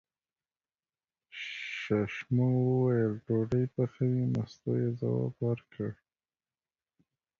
[1.39, 5.89] ششمو وویل: ډوډۍ پخوې، مستو یې ځواب ورکړ.